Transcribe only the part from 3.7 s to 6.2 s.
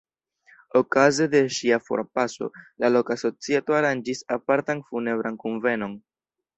aranĝis apartan funebran kunvenon.